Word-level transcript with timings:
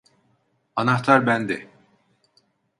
Anahtar 0.75 1.21
bende. 1.27 1.69